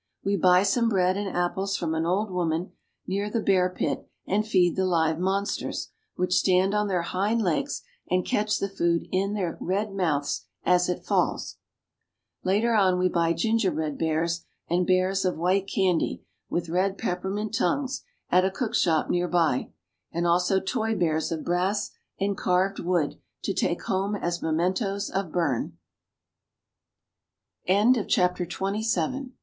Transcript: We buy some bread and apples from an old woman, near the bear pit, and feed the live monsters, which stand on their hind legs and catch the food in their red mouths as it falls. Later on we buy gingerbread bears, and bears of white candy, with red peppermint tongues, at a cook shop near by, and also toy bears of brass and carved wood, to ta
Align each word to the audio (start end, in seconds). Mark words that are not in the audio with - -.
We 0.23 0.35
buy 0.35 0.63
some 0.63 0.89
bread 0.89 1.15
and 1.15 1.27
apples 1.29 1.77
from 1.77 1.93
an 1.93 2.07
old 2.07 2.31
woman, 2.31 2.71
near 3.05 3.29
the 3.29 3.39
bear 3.39 3.69
pit, 3.69 4.09
and 4.25 4.43
feed 4.43 4.75
the 4.75 4.87
live 4.87 5.19
monsters, 5.19 5.91
which 6.15 6.33
stand 6.33 6.73
on 6.73 6.87
their 6.87 7.03
hind 7.03 7.43
legs 7.43 7.83
and 8.09 8.25
catch 8.25 8.57
the 8.57 8.67
food 8.67 9.07
in 9.11 9.35
their 9.35 9.59
red 9.61 9.93
mouths 9.93 10.47
as 10.63 10.89
it 10.89 11.05
falls. 11.05 11.57
Later 12.43 12.73
on 12.73 12.97
we 12.97 13.09
buy 13.09 13.33
gingerbread 13.33 13.99
bears, 13.99 14.43
and 14.67 14.87
bears 14.87 15.23
of 15.23 15.37
white 15.37 15.67
candy, 15.67 16.23
with 16.49 16.67
red 16.67 16.97
peppermint 16.97 17.53
tongues, 17.53 18.03
at 18.31 18.43
a 18.43 18.49
cook 18.49 18.73
shop 18.73 19.07
near 19.07 19.27
by, 19.27 19.71
and 20.11 20.25
also 20.25 20.59
toy 20.59 20.95
bears 20.95 21.31
of 21.31 21.43
brass 21.45 21.91
and 22.19 22.35
carved 22.37 22.79
wood, 22.79 23.21
to 23.43 23.53
ta 23.53 23.75